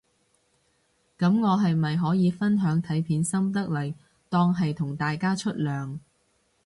[1.15, 3.93] 噉我係咪可以分享睇片心得嚟
[4.29, 5.99] 當係同大家出糧